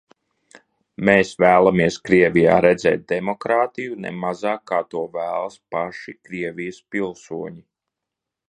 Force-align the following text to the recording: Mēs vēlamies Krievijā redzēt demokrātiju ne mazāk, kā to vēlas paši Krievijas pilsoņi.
Mēs 1.09 1.33
vēlamies 1.43 1.97
Krievijā 2.09 2.55
redzēt 2.67 3.05
demokrātiju 3.13 3.99
ne 4.07 4.15
mazāk, 4.25 4.65
kā 4.73 4.81
to 4.95 5.07
vēlas 5.19 5.63
paši 5.77 6.19
Krievijas 6.23 6.85
pilsoņi. 6.97 7.59